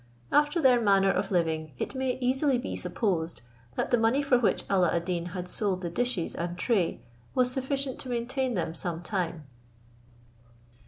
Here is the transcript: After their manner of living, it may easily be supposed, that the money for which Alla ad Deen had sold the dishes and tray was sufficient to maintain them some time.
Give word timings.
After 0.31 0.59
their 0.59 0.81
manner 0.81 1.11
of 1.11 1.29
living, 1.29 1.73
it 1.77 1.93
may 1.93 2.17
easily 2.19 2.57
be 2.57 2.75
supposed, 2.75 3.43
that 3.75 3.91
the 3.91 3.99
money 3.99 4.23
for 4.23 4.39
which 4.39 4.63
Alla 4.67 4.89
ad 4.91 5.05
Deen 5.05 5.27
had 5.27 5.47
sold 5.47 5.81
the 5.81 5.91
dishes 5.91 6.33
and 6.33 6.57
tray 6.57 7.01
was 7.35 7.51
sufficient 7.51 7.99
to 7.99 8.09
maintain 8.09 8.55
them 8.55 8.73
some 8.73 9.03
time. 9.03 9.45